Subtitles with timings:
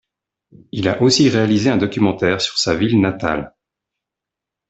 [0.71, 3.55] Il a aussi réalisé un documentaire sur sa ville natale.